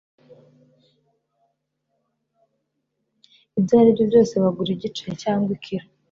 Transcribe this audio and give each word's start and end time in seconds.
Ibyo 3.59 3.73
ari 3.81 3.89
byo 3.95 4.05
byose 4.09 4.33
bagura 4.43 4.71
igice 4.73 5.05
cyangwa 5.21 5.49
ikiro 5.57 5.85